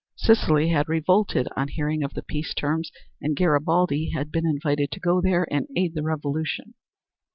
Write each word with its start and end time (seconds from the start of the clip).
Sicily 0.15 0.69
had 0.69 0.89
revolted 0.89 1.47
on 1.55 1.67
hearing 1.67 2.01
of 2.01 2.15
the 2.15 2.23
peace 2.23 2.55
terms 2.55 2.91
and 3.21 3.35
Garibaldi 3.35 4.09
had 4.15 4.31
been 4.31 4.47
invited 4.47 4.89
to 4.93 4.99
go 4.99 5.21
there 5.21 5.45
and 5.53 5.67
aid 5.75 5.93
the 5.93 6.01
revolution. 6.01 6.73